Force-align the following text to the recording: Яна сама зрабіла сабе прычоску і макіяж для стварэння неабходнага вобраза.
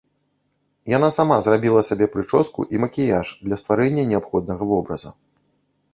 Яна 0.97 1.09
сама 1.17 1.35
зрабіла 1.47 1.83
сабе 1.89 2.07
прычоску 2.15 2.65
і 2.77 2.83
макіяж 2.85 3.27
для 3.45 3.55
стварэння 3.63 4.03
неабходнага 4.13 4.63
вобраза. 4.75 5.09